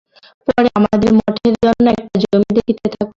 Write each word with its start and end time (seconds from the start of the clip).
পরে 0.47 0.69
আমাদের 0.79 1.11
মঠের 1.17 1.53
জন্য 1.57 1.85
একটা 1.93 2.15
জমি 2.23 2.49
দেখিতে 2.57 2.87
থাক। 2.93 3.07